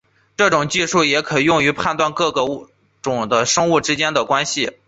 [0.35, 2.41] 这种技术也可以用来判断各个
[3.03, 4.71] 种的生物之间的关系。